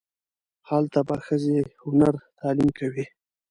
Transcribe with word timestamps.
هلته 0.69 0.99
به 1.07 1.15
ښځې 1.25 1.59
و 1.85 1.89
نر 1.99 2.15
تعلیم 2.39 2.69
کوي. 2.79 3.05